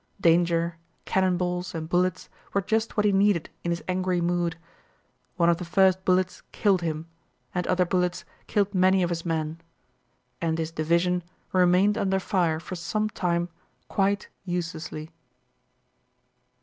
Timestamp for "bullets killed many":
7.85-9.03